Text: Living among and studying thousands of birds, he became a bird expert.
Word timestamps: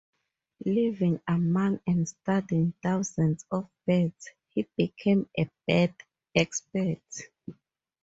Living 0.65 1.21
among 1.27 1.79
and 1.85 2.09
studying 2.09 2.73
thousands 2.81 3.45
of 3.51 3.69
birds, 3.85 4.29
he 4.49 4.67
became 4.75 5.29
a 5.37 5.47
bird 5.67 5.93
expert. 6.33 7.03